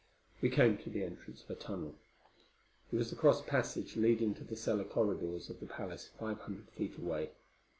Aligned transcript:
We 0.41 0.49
came 0.49 0.79
to 0.79 0.89
the 0.89 1.03
entrance 1.03 1.43
of 1.43 1.51
a 1.51 1.55
tunnel. 1.55 1.93
It 2.91 2.95
was 2.95 3.11
the 3.11 3.15
cross 3.15 3.43
passage 3.43 3.95
leading 3.95 4.33
to 4.33 4.43
the 4.43 4.55
cellar 4.55 4.83
corridors 4.85 5.47
of 5.51 5.59
the 5.59 5.67
palace 5.67 6.07
five 6.17 6.39
hundred 6.39 6.71
feet 6.71 6.97
away. 6.97 7.29